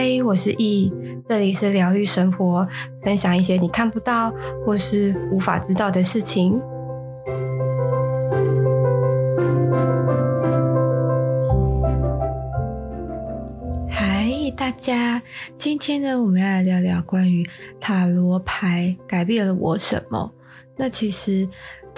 [0.00, 0.92] 嗨，我是易，
[1.26, 2.64] 这里是疗愈生活，
[3.02, 4.32] 分享一些你看不到
[4.64, 6.56] 或是无法知道的事情。
[13.90, 15.20] 嗨，大家，
[15.56, 17.44] 今天呢，我们要来聊聊关于
[17.80, 20.32] 塔罗牌改变了我什么？
[20.76, 21.48] 那其实。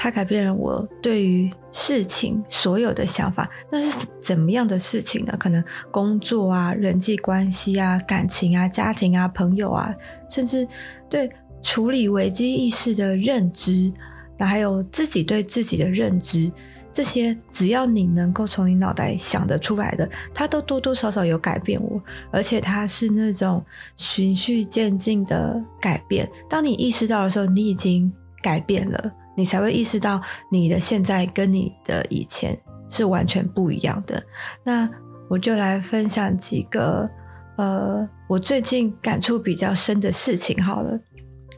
[0.02, 3.46] 它改变了我对于事情所有的想法。
[3.70, 5.36] 那是怎么样的事情呢？
[5.38, 9.94] 可能工作啊、人际关系啊、感情啊、家庭啊、朋友啊，
[10.30, 10.66] 甚至
[11.10, 13.92] 对处理危机意识的认知，
[14.38, 16.50] 那还有自己对自己的认知，
[16.90, 22.02] 这些只要你能够从你脑袋想得出来的，它都多多少少有改变我。
[22.30, 23.62] 而且它是那种
[23.98, 26.26] 循序渐进的改变。
[26.48, 28.10] 当你意识到的时候，你已经
[28.40, 29.12] 改变了。
[29.40, 32.54] 你才会意识到你的现在跟你的以前
[32.90, 34.22] 是完全不一样的。
[34.62, 34.86] 那
[35.30, 37.08] 我就来分享几个
[37.56, 41.00] 呃，我最近感触比较深的事情好了。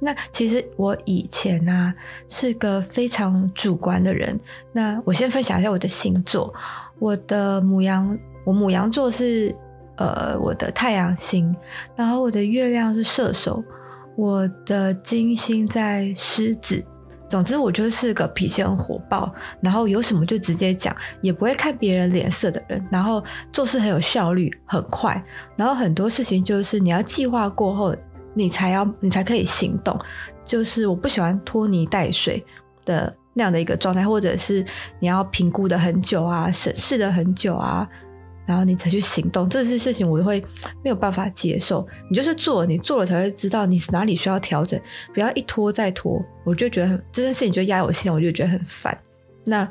[0.01, 1.93] 那其实我以前呢、
[2.29, 4.39] 是个非常主观的人。
[4.73, 6.55] 那我先分享一下我的星座，
[7.01, 9.53] 我的母羊，我母羊座是
[9.97, 11.53] 呃我的太阳星，
[11.97, 13.63] 然后我的月亮是射手，
[14.17, 16.85] 我的金星在狮子。
[17.33, 22.87] 总之，我就是个脾气很火爆，然后有什么就直接讲，也不会看别人脸色的人。
[22.91, 25.25] 然后做事很有效率，很快。
[25.57, 27.97] 然后很多事情就是你要计划过后，
[28.35, 29.99] 你才要你才可以行动。
[30.45, 32.45] 就是我不喜欢拖泥带水
[32.85, 34.63] 的那样的一个状态，或者是
[35.01, 37.89] 你要评估的很久啊，审视的很久啊。
[38.45, 40.45] 然后你才去行动，这些事情我会
[40.83, 41.87] 没有办法接受。
[42.11, 44.81] 你就是做，你做了才会知道你哪里需要调整，
[45.15, 46.21] 不要一拖再拖。
[46.45, 48.97] 我就觉得很这件事情就压在我心里，我就觉得很烦。
[49.45, 49.69] 那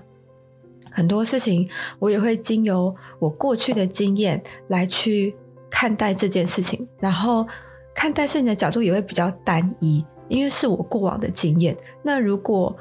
[0.89, 5.35] 很多事情我也会经由我过去的经验来去
[5.69, 7.45] 看待这件事情，然后
[7.93, 11.75] 看待事情的角度也会比较单一，因为是我过往的经验。
[12.01, 12.73] 那如果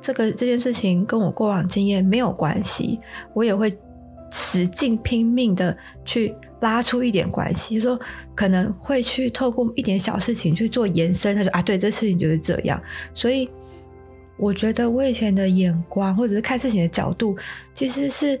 [0.00, 2.98] 这个这件事情跟我过往经验没有关系，
[3.34, 3.76] 我也会。
[4.38, 5.74] 使劲拼命的
[6.04, 7.98] 去拉出一点关系，就说
[8.34, 11.34] 可能会去透过一点小事情去做延伸。
[11.34, 12.78] 他说啊，对，这事情就是这样。
[13.14, 13.48] 所以
[14.36, 17.34] 我觉得我以前的眼光或者是看事情的角度，
[17.72, 18.38] 其实是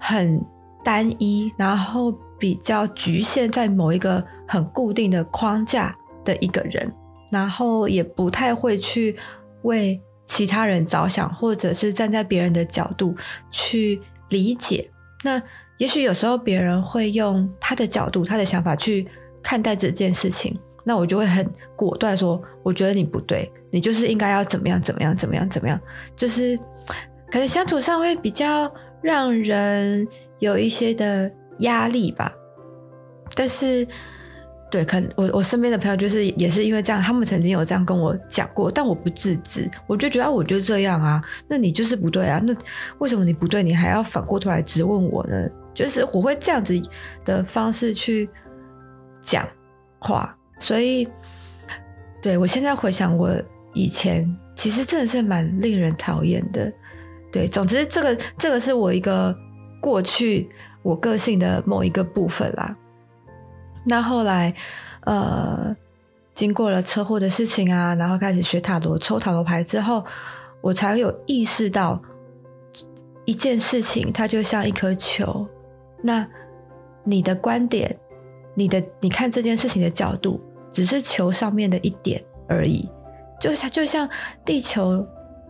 [0.00, 0.44] 很
[0.82, 6.92] 单一，然后比较局限在某一个很固定的框架的一个人，
[7.30, 9.16] 然后也不太会去
[9.62, 13.14] 为其他人着想，或者是站在别人的角度
[13.52, 14.90] 去理解。
[15.22, 15.40] 那
[15.78, 19.06] 也许有时候别人会用他的角度、他的想法去
[19.42, 25.80] 看待这件事情，那我就会很果断说：“我觉得你不对，你就是应该要怎么样、怎么样、怎么样、怎么样。”
[26.16, 26.58] 就是
[27.30, 28.72] 可能相处上会比较
[29.02, 30.06] 让人
[30.38, 32.32] 有一些的压力吧，
[33.34, 33.86] 但是。
[34.68, 42.54] 对，可能我我身边的朋友就是也是因为这样，他们曾经有这样跟我讲过，但我不自知，我就觉得，我就这样啊，那你就是不对啊，那
[42.98, 45.48] 为什么你不对，你还要反过头来质问我呢？
[45.72, 46.74] 就是我会这样子
[47.24, 48.28] 的方式去
[49.22, 49.46] 讲
[50.00, 51.06] 话，所以
[52.20, 53.30] 对我现在回想我
[53.72, 56.72] 以前，其实真的是蛮令人讨厌的。
[57.30, 59.32] 对，总之这个这个是我一个
[59.80, 60.48] 过去
[60.82, 62.76] 我个性的某一个部分啦。
[63.88, 64.52] 那后来，
[65.02, 65.74] 呃，
[66.34, 70.04] 经过了车祸的事情啊，然后开始学塔罗、抽塔罗牌之后，
[70.60, 72.02] 我才有意识到
[73.24, 75.46] 一件事情，它就像一颗球。
[76.02, 76.26] 那
[77.04, 77.96] 你的观点，
[78.54, 80.40] 你的你看这件事情的角度，
[80.72, 82.88] 只是球上面的一点而已。
[83.38, 84.08] 就像就像
[84.44, 85.06] 地球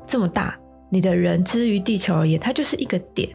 [0.07, 0.59] 这么大，
[0.91, 3.35] 你的人之于地球而言，它就是一个点。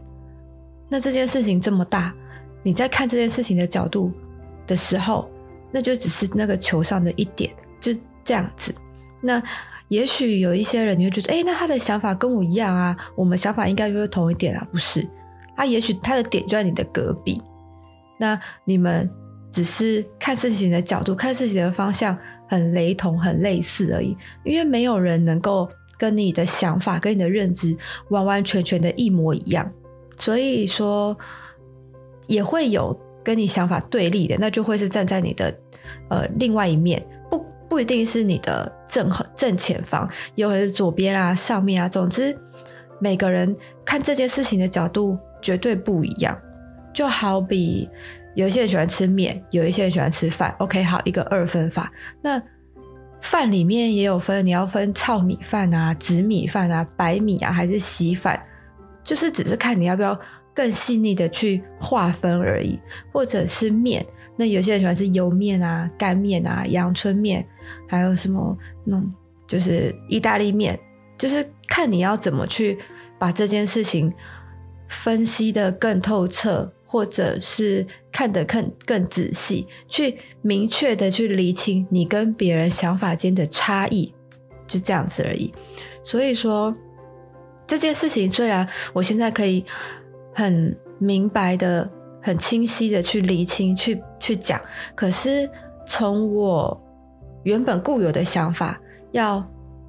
[0.87, 2.13] 那这件事情这么大，
[2.61, 4.11] 你在看这件事情的角度。
[4.71, 5.29] 的时候，
[5.69, 7.93] 那就只是那个球上的一点，就
[8.23, 8.73] 这样子。
[9.19, 9.43] 那
[9.89, 15.05] 也许有一些人你会觉得，哎，那他的想法跟我一样啊，我们想法应该就是同一点啊，不是？
[15.57, 17.41] 他也许他的点就在你的隔壁，
[18.17, 19.09] 那你们
[19.51, 22.17] 只是看事情的角度、看事情的方向
[22.47, 24.15] 很雷同、很类似而已。
[24.45, 27.77] 因为没有人能够跟你的想法、跟你的认知
[28.09, 29.69] 完完全全的一模一样，
[30.17, 31.17] 所以说
[32.27, 32.97] 也会有。
[33.23, 35.53] 跟你想法对立的，那就会是站在你的
[36.09, 41.87] 呃另外一面，不不一定是你的正正前方，有可能是左边啊、上面啊。
[41.87, 42.37] 总之，
[42.99, 46.37] 每个人看这件事情的角度绝对不一样。
[46.93, 47.89] 就好比
[48.35, 50.53] 有一些人喜欢吃面，有一些人喜欢吃饭。
[50.59, 51.89] OK，好，一个二分法。
[52.21, 52.41] 那
[53.21, 58.41] 饭里面也有分，你要分糙米饭啊、紫米饭啊、白米啊，还是稀饭，
[59.03, 60.19] 就是只是看你要不要
[60.53, 62.79] 更细腻的去划分而已，
[63.11, 64.05] 或者是面。
[64.35, 67.45] 那有些人喜欢吃油面啊、干面啊、阳春面，
[67.87, 69.11] 还有什么那种
[69.45, 70.79] 就是意大利面，
[71.17, 72.79] 就是看你要怎么去
[73.19, 74.11] 把这件事情
[74.87, 84.13] 分析得更透彻，或者是看得更更仔细，去明确的去厘清你跟别人想法间的差异，
[84.65, 85.53] 就这样子而已。
[86.03, 86.75] 所以说
[87.67, 89.63] 这件事情，虽然我现在可以
[90.33, 91.89] 很明白的。
[92.23, 94.61] 很清晰的去厘清、去去讲，
[94.93, 95.49] 可是
[95.87, 96.79] 从我
[97.41, 98.79] 原本固有的想法
[99.11, 99.43] 要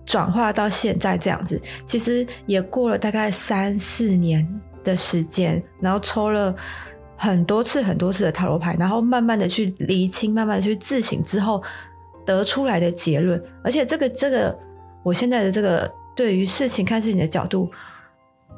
[0.06, 4.48] 转化到现在这样子，其实也过了大概三四年
[4.82, 6.56] 的时间，然后抽了
[7.18, 11.62] 很多次、很多次的塔罗牌，然后慢慢的去厘清、慢慢的去自省之后
[12.24, 14.58] 得出来的结论，而且这个这个
[15.02, 15.86] 我现在的这个
[16.16, 17.70] 对于事情看事情的角度。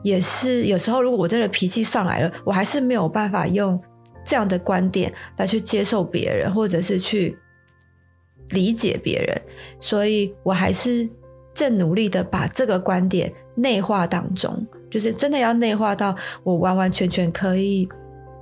[0.04, 3.80] 也是有时候，如果我真的脾气上来了，我还是没有办法用
[4.22, 7.36] 这样的观点来去接受别人，或者是去
[8.50, 9.42] 理解别人，
[9.80, 11.08] 所以我还是
[11.54, 17.88] 正努力的把这个观点内化当中，就是真的要内化到我完完全全可以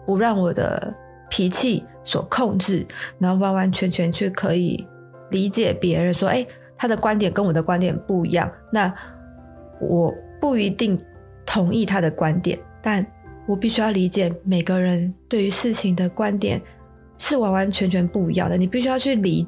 [0.05, 0.93] 不让我的
[1.31, 2.85] 脾气所控制，
[3.21, 4.85] 然后完完全全去可以
[5.31, 6.45] 理解别人，说，哎，
[6.77, 8.93] 他的观点跟我的观点不一样，那
[9.81, 11.01] 我不一定。
[11.45, 13.07] 同意他的观点，但
[13.47, 16.61] 我必须要理解每个人对于事情的观点
[17.19, 18.57] 是完完全全不一样的。
[18.57, 19.47] 你必须要去理，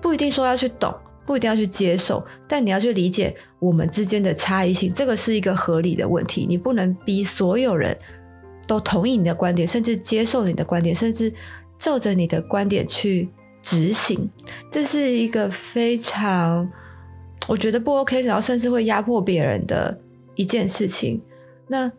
[0.00, 0.94] 不一定说要去懂，
[1.26, 6.46] 不一定要去接受，但你要去理解我们之间的差异性，这个是一个合理的问题。
[6.48, 7.96] 你不能逼所有人
[8.66, 11.32] 都同意你的观点，甚至接受你的观点，甚至
[11.76, 13.28] 照着你的观点去
[13.60, 14.30] 执行。
[14.70, 16.70] 这是一个非常
[17.48, 19.98] 我觉得不 OK，然后甚至会压迫别人的
[20.36, 21.20] 一件事情。
[21.68, 21.90] 那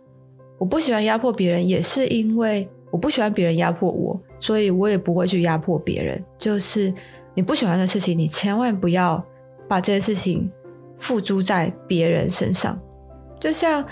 [0.58, 6.24] 我不喜欢压迫别人，也是因为我不喜欢别人压迫我，所以我也不会去压迫别人。
[6.38, 6.94] 就是
[7.34, 9.24] 你不喜欢的事情，你千万不要
[9.68, 10.50] 把这件事情
[10.98, 12.80] 付诸在别人身上。
[13.40, 13.84] 就像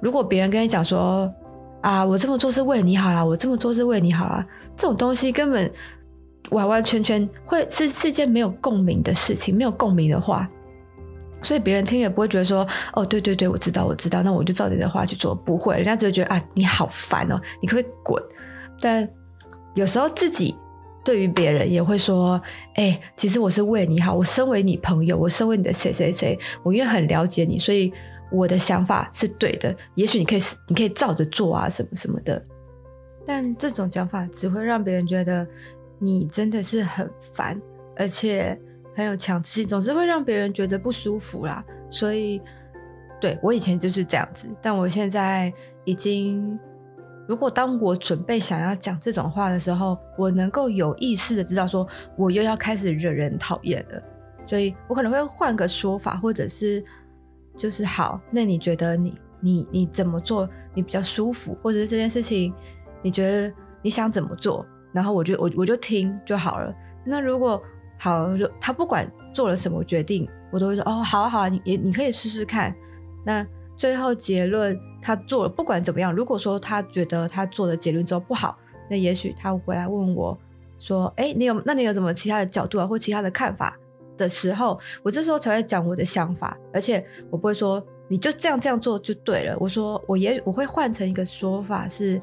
[0.00, 1.32] 如果别人跟你讲说
[1.80, 4.46] 啊，我这么做是为你好啦，我这么做是为你好啦，
[4.76, 5.70] 这种东西根本
[6.50, 10.48] 完完全全会是是件没有共鸣的事情，没有共鸣的话。
[11.44, 15.34] 所以别人听了不会觉得说，哦，对对对，我知道，我知道，那我就照你的话去做。
[15.34, 18.20] 不会，人家只会觉得啊，你好烦哦，你可不可以滚？
[18.80, 19.08] 但
[19.74, 20.56] 有时候自己
[21.04, 22.40] 对于别人也会说，
[22.74, 27.92] 哎，其实我是为你好，我身为你朋友，我身为你的谁谁谁，我因为很了解你，所以
[28.32, 29.76] 我的想法是对的。
[29.94, 32.42] 也许你可以，你可以照着做啊，什么什么的。
[33.26, 35.46] 但这种讲法只会让别人觉得
[35.98, 37.60] 你真的是很烦，
[37.96, 38.58] 而且。
[38.94, 41.64] 很有强势，总是会让别人觉得不舒服啦。
[41.90, 42.40] 所以，
[43.20, 45.52] 对，我以前就是这样子，但我现在
[45.84, 46.58] 已经，
[47.26, 51.86] 如果当我准备想要讲这种话的时候，我能够有意识的知道说，
[52.16, 54.02] 我又要开始惹人讨厌了，
[54.46, 56.82] 所以我可能会换个说法，或者是
[57.56, 62.52] 就是好，那你觉得你你你怎么做你比较舒服，或者是这件事情
[63.02, 63.52] 你觉得
[63.82, 66.74] 你想怎么做，然后我就我我就听就好了。
[67.04, 67.62] 那如果
[68.04, 72.74] 好，就他不管做了什么决定，我都会说哦，好啊好啊，你也你可以试试看。
[73.24, 73.46] 那
[73.78, 78.58] 最后结论他做了，不管怎么样，如果说他觉得他做的结论之后不好，
[78.90, 80.38] 那也许他会回来问我
[80.78, 83.74] 说，哎，你有那你有什么其他的角度啊，或其他的看法
[84.18, 89.56] 的时候，我这时候才会讲我的想法，而且我不会说你就这样这样做就对了。
[89.58, 92.20] 我说我也我会换成一个说法是。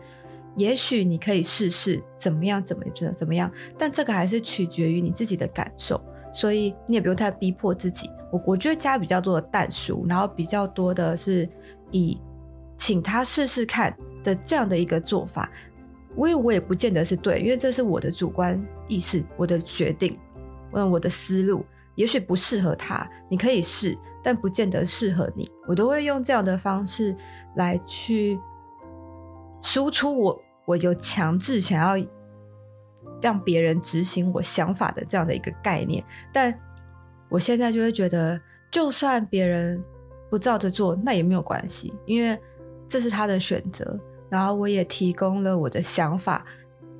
[0.58, 6.00] 也许你可以试试怎么样，怎么怎怎么样，但这个还是取决于你自己的感受，
[6.34, 8.10] 所以你也不用太逼迫自己。
[8.32, 11.48] 我我觉得加比较多的但书，然后比较多的是
[11.92, 12.20] 以
[12.78, 15.50] 请他试试看的这样的一个做法，
[16.18, 20.18] 因为我也不见得是对，因为这是我的主观意识，我的决定，
[20.74, 21.66] 嗯，我的思路，
[21.96, 25.50] 也许不适合他，你可以试，但不见得适合你。
[25.66, 27.16] 我都会用这样的方式
[27.56, 28.38] 来去。
[29.62, 32.08] 输出我我有强制想要
[33.22, 36.04] 让别人执行我想法的这样的一个概念，
[36.34, 36.54] 但
[37.30, 38.40] 我现在就会觉得，
[38.72, 39.82] 就算别人
[40.30, 42.38] 不照着做，那也没有关系，因为
[42.90, 44.00] 这是他的选择。
[44.30, 46.46] 然后我也提供了我的想法，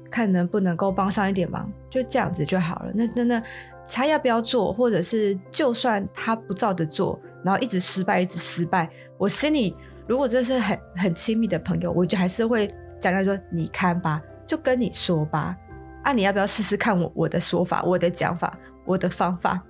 [0.10, 2.92] 看能不能够帮上一点忙，就这样子就好了。
[2.94, 3.42] 那真的
[3.90, 9.76] 他要不要做，或者是就算他不照着做，然后一直失败，一直失败，我心里。
[10.08, 12.68] 如果这是很很亲密的朋友，我就还是会
[13.00, 15.58] 讲他说：“你看吧，就跟你说吧，
[16.04, 19.62] 啊，你要不要试试看我我的说法、我的讲法、我的方法？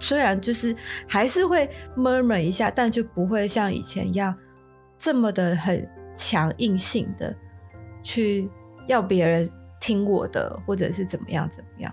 [0.00, 0.74] 虽然就是
[1.08, 4.34] 还是会 murmur 一下，但就不会像以前一样
[4.98, 7.34] 这么的很强硬性的
[8.02, 8.50] 去
[8.86, 9.50] 要别人
[9.80, 11.92] 听我的，或者是怎么样怎么样。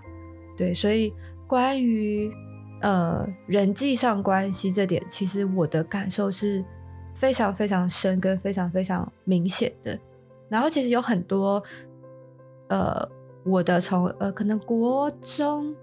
[0.58, 1.12] 对，所以
[1.46, 2.30] 关于
[2.82, 6.62] 呃人际上关系这点，其实我的感受是
[7.14, 9.98] 非常非常深跟非常非常明显的。
[10.48, 11.62] 然后其实有很多
[12.68, 13.08] 呃
[13.44, 15.74] 我的从呃可能国中、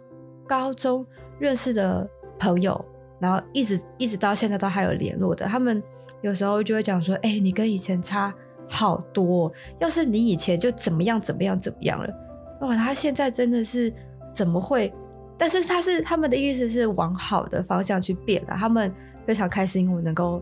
[0.48, 1.06] 高中
[1.40, 2.08] 认识的
[2.38, 2.84] 朋友，
[3.20, 5.82] 然后一直一直到现在都还有联络的，他们
[6.22, 8.34] 有时候就会讲说：“哎、你跟以前差
[8.68, 12.14] 好多，要是你以前就怎么样怎么样怎么样了，
[12.62, 13.94] 哇，他现在真的是。”
[14.32, 14.94] 怎么会？
[15.38, 18.94] 但是他是他们的意思是往好的方向去变了，他们
[19.26, 20.42] 非常开心我能够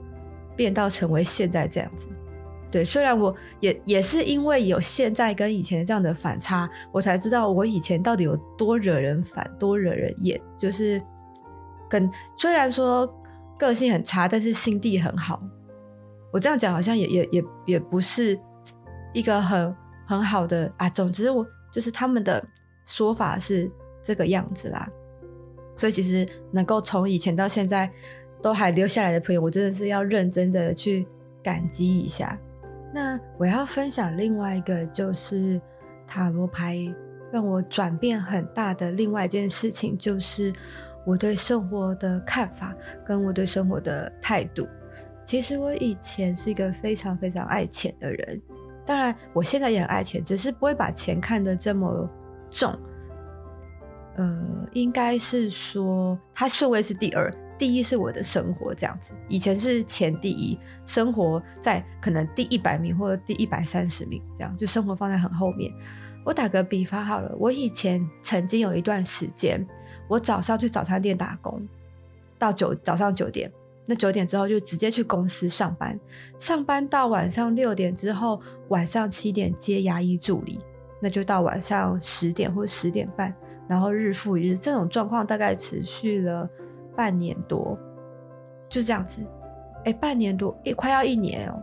[0.58, 2.10] 变到成为现在这样子。
[2.70, 10.42] 对，虽然我也也是因为有现在跟以前这样的反差，我才知道我以前到底有多惹人烦，多惹人厌。
[10.58, 11.02] 就是
[11.90, 13.08] 跟虽然说
[13.58, 15.42] 个性很差，但是心地很好。
[16.34, 18.38] 我这样讲好像也也也也不是
[19.14, 19.74] 一个很
[20.06, 20.90] 很好的啊。
[20.90, 22.44] 总之我就是他们的
[22.84, 23.72] 说法是。
[24.04, 24.90] 这个样子啦，
[25.76, 27.92] 所以其实能够从以前到现在
[28.42, 31.08] 都还留下来的朋友，我真的是要认真的去
[31.44, 32.38] 感激一下。
[32.94, 35.60] 那我要分享另外一个，就是
[36.08, 36.78] 塔罗牌
[37.32, 40.54] 让我转变很大的另外一件事情，就是
[41.06, 42.74] 我对生活的看法
[43.06, 44.68] 跟我对生活的态度。
[45.26, 48.42] 其实我以前是一个非常非常爱钱的人，
[48.86, 52.10] 当然我现在也很爱钱，只是不会把钱看得这么
[52.50, 52.74] 重。
[54.16, 59.14] 呃，应该是说，它顺位是第二，第一是我的生活这样子。
[59.28, 65.72] 以前是钱第一，生活在可能第一百名或者第一百三十名这样，就生活放在很后面。
[66.24, 69.66] 我打个比方好了，我以前曾经有一段时间，
[70.08, 71.66] 我早上去早餐店打工，
[72.38, 73.50] 到九早上九点，
[73.86, 75.98] 那九点之后就直接去公司上班，
[76.38, 80.60] 上班到晚上六点之后，晚上七点接牙医助理，
[81.02, 83.34] 那就到晚上十点或十点半。
[83.70, 86.50] 然后日复一日，这种状况大概持续了
[86.98, 87.78] 半年多，
[88.68, 89.22] 就这样子，
[89.86, 91.62] 哎，半年多，也快要一年哦。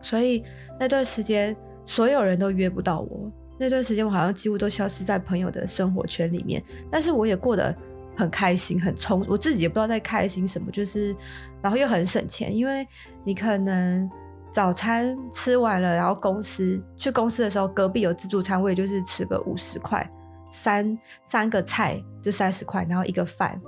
[0.00, 0.44] 所以
[0.78, 1.54] 那段时间，
[1.84, 3.30] 所有人都约不到我。
[3.58, 6.62] 那段时间，我好像几乎都消失在朋友的生活圈里面。
[6.88, 7.74] 但是我也过得
[8.16, 11.14] 很开心，很充，我自己也不知道在开心什么，就是，
[11.60, 12.86] 然后又很省钱，因为
[13.24, 14.08] 你可能
[14.52, 20.08] 早餐吃完了，然后公司去公司的时候，隔壁有自助餐，我也就是吃个五十块。
[20.50, 23.60] 三三个菜就三十块，然后一个饭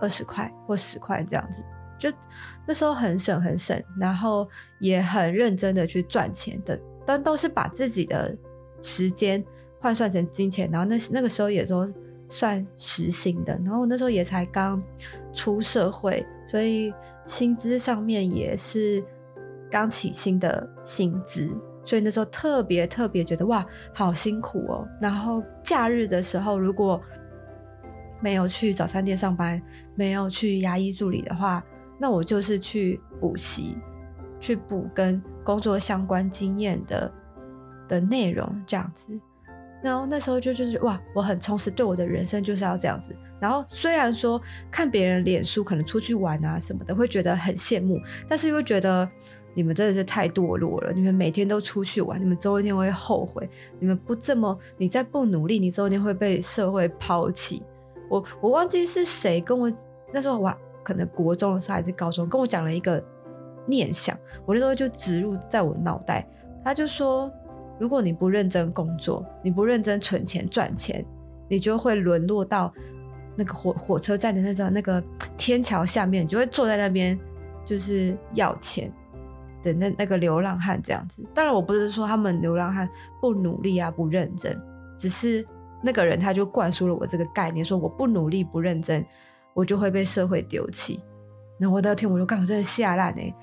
[0.00, 1.62] 二十块或十块这样子，
[1.98, 2.10] 就
[2.66, 4.48] 那时候很省很省，然后
[4.80, 8.36] 也很认真的去赚钱的，但都是把自己的
[8.82, 9.44] 时间
[9.80, 11.92] 换算成金钱，然后那那个时候也都
[12.28, 14.82] 算时薪的，然后那时候也才刚
[15.32, 16.92] 出社会，所以
[17.26, 19.02] 薪资上面也是
[19.70, 21.50] 刚起薪的薪资。
[21.84, 23.64] 所以那时候特别特别觉得哇，
[23.94, 24.86] 好辛苦哦。
[25.00, 27.00] 然后假日的时候，如果
[28.20, 29.60] 没有去早餐店上班，
[29.94, 31.64] 没有去牙医助理的话，
[31.98, 33.76] 那我就是去补习，
[34.40, 37.12] 去补跟工作相关经验的
[37.88, 39.18] 的内容这样子。
[39.82, 43.14] 然后那时候就就是哇，我很充实，对我的人生就是要这样子。
[43.40, 47.98] 然后虽然说看别人脸书可能出去玩啊什么的，会觉得很羡慕，
[48.28, 49.08] 但是又觉得。
[49.54, 50.92] 你们真的是太堕落了！
[50.92, 53.48] 你们每天都出去玩，你们总有一天会后悔。
[53.80, 57.60] 你们不这么，你再不努力，你总有一天会被社会抛弃。
[58.08, 59.72] 我我忘记是谁跟我
[60.12, 63.02] 那时候我可能国中的时候还是高中，跟我讲了一个
[63.66, 66.26] 念想，我那时候就植入在我脑袋。
[66.64, 67.30] 他就说，
[67.78, 71.04] 如果你不认真工作，你不认真存钱赚钱，
[71.48, 72.72] 你就会沦落到
[73.36, 75.02] 那个火火车站的那张那个
[75.36, 77.18] 天桥下面，你就会坐在那边
[77.64, 78.92] 就是要钱。
[79.60, 82.88] 的那那个流浪汉这样子，当然我不是说他们流浪汉
[83.20, 84.56] 不努力啊，不认真，
[84.96, 85.44] 只是
[85.82, 89.04] 那个人他就灌输了我这个概念，说我不努力不认真，
[89.54, 91.00] 我就会被社会丢弃。
[91.58, 93.34] 然后我那天我就刚好真的吓烂哎，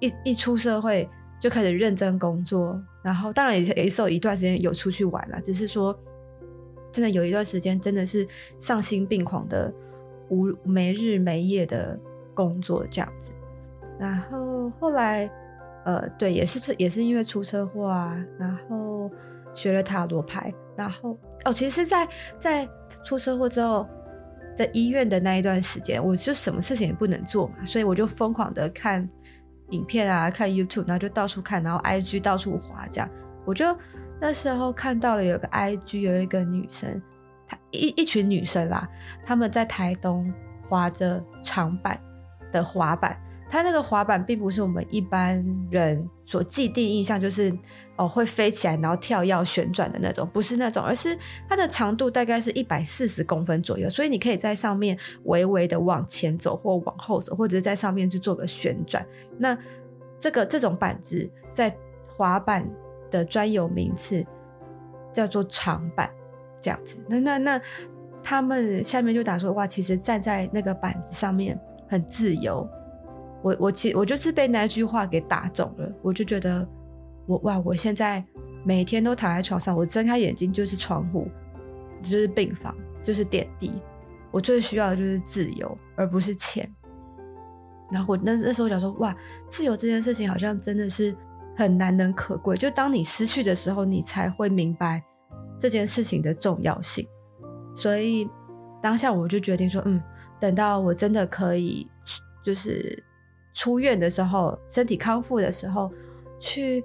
[0.00, 1.08] 一一出社会
[1.40, 5.98] 就开始认真工作，然后当然也也是有一段时间有出去玩了，只是说
[6.90, 8.26] 真的有一段时间真的是
[8.58, 9.72] 丧心病狂的
[10.28, 11.98] 无没日没夜的
[12.34, 13.30] 工作这样子，
[13.98, 15.30] 然后后来。
[15.84, 18.87] 呃，对，也是也是因为出车祸啊，然后
[19.58, 22.68] 学了塔罗牌，然后哦，其实在在
[23.04, 23.84] 出车祸之后，
[24.56, 29.08] 在医院的那一段时间，我就什么事情也不能做嘛，所以我就疯狂的看
[29.70, 33.10] 影片啊，看 YouTube，然后就到处看，然后 IG 到处滑，这样，
[33.44, 33.76] 我就
[34.20, 37.02] 那时候看到了有个 IG 有一个女生，
[37.48, 38.88] 她一一群女生啦，
[39.26, 40.32] 她们在台东
[40.68, 42.00] 滑着长板
[42.52, 43.20] 的滑板。
[43.50, 47.50] 它那个滑板并不是我们一般人所既定印象，就是
[47.96, 51.16] 哦会飞起来然后跳跃旋转的那种，不是那种，而是
[51.48, 59.04] 它的长度大概是一百四十公分左右，所以你可以在上面微微的往前走或往后走，或者是在上面去做个旋转。
[59.38, 59.56] 那
[60.20, 61.74] 这个这种板子在
[62.06, 62.68] 滑板
[63.10, 64.22] 的专有名词
[65.10, 66.10] 叫做长板，
[66.60, 66.98] 这样子。
[67.08, 67.60] 那那那
[68.22, 72.68] 他们下面就打说哇，其实站在那个板子上面很自由。
[73.42, 76.68] 我我其我就是被那句话给打中了，我就觉得
[77.26, 78.24] 我哇，我现在
[78.64, 81.28] 每天都躺在床上，我睁开眼睛就是窗户，
[82.02, 83.72] 就是病房，就是点滴。
[84.30, 86.68] 我最需要的就是自由，而不是钱。
[87.90, 89.16] 然后我那那时候想说，哇，
[89.48, 91.14] 自由这件事情好像真的是
[91.56, 92.56] 很难能可贵。
[92.56, 95.02] 就当你失去的时候，你才会明白
[95.60, 97.06] 这件事情的重要性。
[97.74, 98.28] 所以
[98.82, 100.02] 当下我就决定说，嗯，
[100.40, 101.88] 等到我真的可以，
[102.42, 103.04] 就是。
[103.58, 105.90] 出院的时候，身体康复的时候，
[106.38, 106.84] 去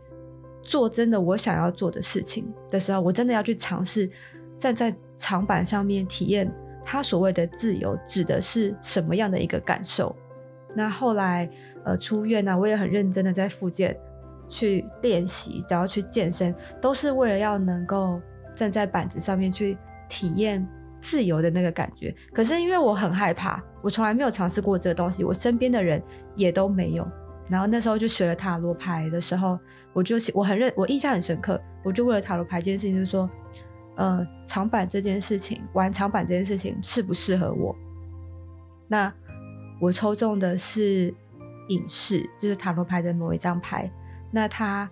[0.64, 4.10] 做真的我想要做的事情的时候，我真的要去尝试
[4.58, 6.52] 站在长板上面体验
[6.84, 10.16] 他所谓的自由指的是什么样的一个感受。
[10.74, 11.48] 那后来
[11.86, 13.96] 呃出院呢，我也很认真的在复健
[14.48, 18.20] 去练习，然后去健身，都是为了要能够
[18.56, 19.78] 站在板子上面去
[20.10, 20.68] 体验。
[21.00, 26.02] 自由的那个感觉，可是因为我很害怕，我从来没有尝试过这个东西，我身边的人
[26.36, 27.08] 也都没有。
[27.50, 29.60] 然后那时候就学了塔罗牌的时候，
[29.92, 33.30] 我就我很认，我印象很深刻，我就为了塔罗牌这件事情，就是说，
[33.96, 37.76] 呃，长板这件事情，玩长板这件事情适不适合我？
[38.88, 39.14] 那
[39.82, 41.14] 我抽中的是
[41.68, 43.92] 影视，就是塔罗牌的某一张牌。
[44.32, 44.90] 那它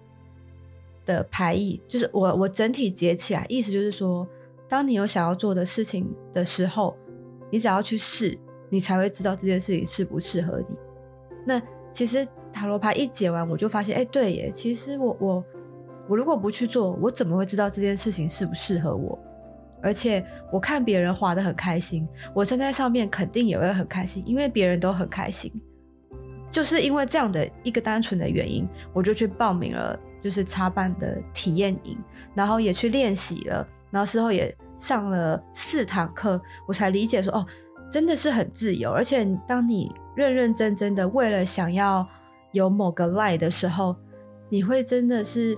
[1.05, 4.27] 的牌意就是我我整体解起来，意思就是说。
[4.69, 6.95] 当你有想要做的事情的时候，
[7.51, 8.39] 你只要去试，
[8.71, 10.75] 你才会知道这件事情适不适合你。
[11.45, 11.61] 那
[11.93, 15.45] 其实塔罗牌一解完，我就发现，哎，对耶，其实我我
[16.07, 19.19] 我如果不去做，我怎么会知道这件事情适不适合我？
[19.83, 25.51] 而且我看别人滑得很开心，我站在上面肯定也会很开心，因为别人都很开心。
[26.51, 31.97] 就是因为这样的一个单纯的原因，我就去报名了，就是插班的体验营，
[32.35, 33.67] 然后也去练习了。
[33.89, 37.45] 然后事后也上了四堂课，我才理解说哦，
[37.91, 38.91] 真的是很自由。
[38.91, 42.07] 而且当你认认真真的为了想要
[42.53, 43.95] 有某个 line 的时候，
[44.49, 45.57] 你会真的是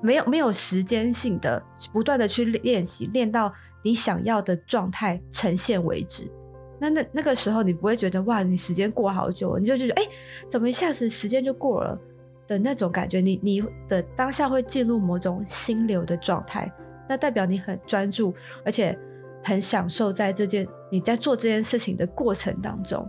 [0.00, 6.30] 没有没有时间性的不断的去练习，练到你想要的状态呈现为止。
[6.78, 10.02] 那那那个时候你不会觉得哇，你时间过好久，你就觉得哎，
[10.48, 12.00] 怎么一下子时间就过了
[12.46, 13.20] 的那种感觉。
[13.20, 16.72] 你你的当下会进入某种心流的状态。
[17.06, 18.32] 那代表你很专注，
[18.64, 18.98] 而且
[19.44, 23.08] 很享受在这件你在做这件事情的过程当中。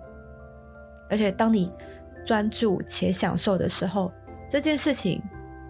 [1.10, 1.70] 而且当你
[2.26, 4.12] 专注且享受的时候，
[4.50, 5.22] 这件事情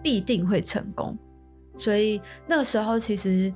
[0.02, 1.18] 必定会成功。
[1.76, 3.52] 所以那个时候其实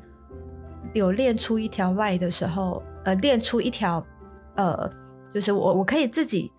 [0.95, 4.05] 有练出一条 line 的时候，呃，练出一条，
[4.57, 4.90] 呃，
[5.33, 6.51] 就是我我可以自己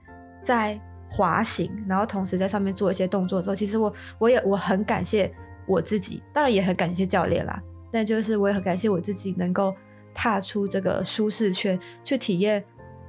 [0.43, 0.79] 在
[1.09, 5.33] 滑行，然后同时在上面做一些动作的时候，其实我我也我很感谢
[5.67, 7.61] 我自己，当然也很感谢教练啦。
[7.91, 9.73] 但就是我也很感谢我自己能够
[10.17, 12.65] 踏出这个舒适圈，去体验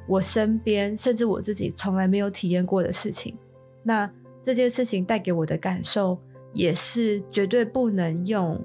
[0.06, 3.34] 我身边甚至我自己从来没有体验过的事情。
[3.82, 4.08] 那
[4.42, 6.18] 这件事情带给我的感受
[6.52, 8.62] 也是绝对不能用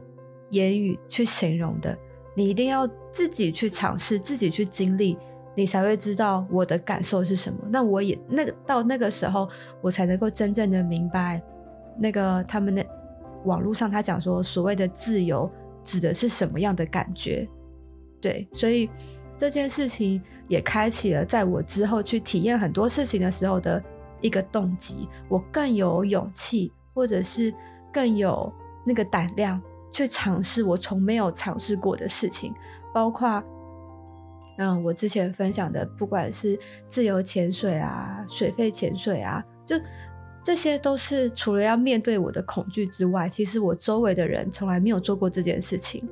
[0.50, 1.98] 言语去形容的。
[2.36, 5.18] 你一定要自己去尝试，自己去经历，
[5.56, 7.60] 你才会知道我的感受是什么。
[7.72, 9.50] 那我也那个到那个时候，
[9.82, 11.42] 我才能够真正的明白
[11.98, 12.86] 那个他们的
[13.46, 15.50] 网络上他讲说所谓的自由。
[15.86, 17.46] 指的是什么样的感觉？
[18.24, 18.90] 对，所以
[19.38, 23.84] 这件事情也开启了在我之后去体验很多事情的时候的
[24.22, 25.10] 一个动机。
[25.28, 27.54] 我更有勇气，或者是
[27.92, 28.50] 更有
[28.86, 32.54] 那个胆量去尝试我从没有尝试过的事情，
[32.94, 33.44] 包括
[34.58, 36.58] 嗯，我之前分享的，不管是
[36.88, 39.76] 自由潜水啊、水肺潜水啊，就。
[40.46, 46.06] 这些都是除了要面对我的恐惧之外，其实我周围的人从来没有做过这件事情，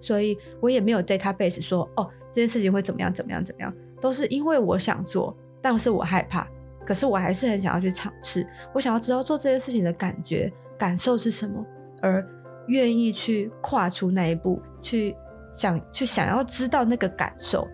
[0.00, 6.46] 所以我也没有 database 说哦，这件事情会怎么样怎么样怎么样，都是因为我想做，但是我害怕，
[6.84, 11.64] 可是我还是很想要去尝试，我想要知道做这件事情的感觉感受是什么，
[12.02, 12.26] 而
[12.68, 15.14] 愿意去跨出那一步，去
[15.52, 17.66] 想去想要知道那个感受，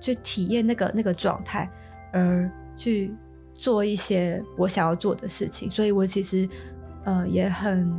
[0.00, 1.70] 去体验那个那个状态，
[2.12, 3.14] 而去。
[3.58, 6.46] 做一些我想要做的事情，所以我其实，
[7.04, 7.90] 呃，也很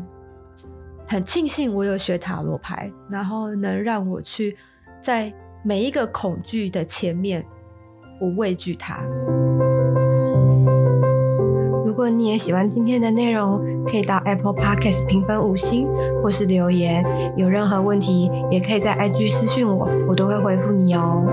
[1.07, 4.57] 很庆幸我有学塔罗牌，然后能让我去
[5.01, 7.45] 在每一个恐惧的前面，
[8.19, 8.99] 我畏惧它。
[11.85, 15.87] 如果你也喜欢今天的内容，可以到 Apple Podcast 评分五星，
[16.21, 17.03] 或是留言。
[17.37, 21.23] 有任何问题，也可以在 IG 私讯我，我都会回复你哦。